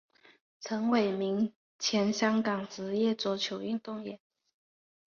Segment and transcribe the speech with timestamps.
[0.61, 4.19] 陈伟明前香港职业桌球运动员。